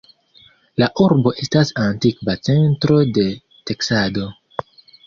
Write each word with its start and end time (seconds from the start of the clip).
La 0.83 0.87
urbo 1.07 1.33
estas 1.45 1.73
antikva 1.83 2.37
centro 2.49 2.99
de 3.21 3.31
teksado. 3.73 4.31